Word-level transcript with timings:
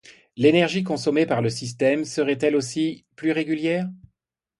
L’énergie 0.35 0.83
consommée 0.83 1.27
par 1.27 1.43
le 1.43 1.51
système 1.51 2.05
serait 2.05 2.39
elle 2.41 2.55
aussi 2.55 3.05
plus 3.15 3.31
régulière. 3.31 3.87